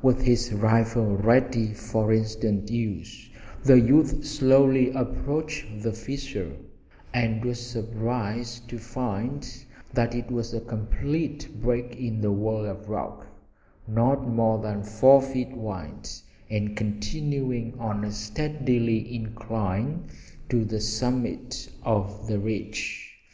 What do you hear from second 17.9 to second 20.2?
a steady incline